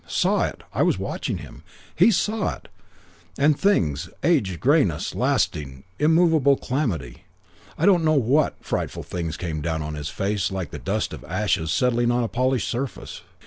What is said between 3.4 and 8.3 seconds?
things age, greyness, lasting and immovable calamity I don't know